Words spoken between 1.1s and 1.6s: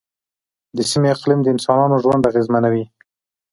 اقلیم د